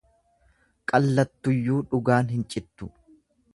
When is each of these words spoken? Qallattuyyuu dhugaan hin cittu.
Qallattuyyuu 0.91 1.77
dhugaan 1.93 2.35
hin 2.37 2.49
cittu. 2.55 2.93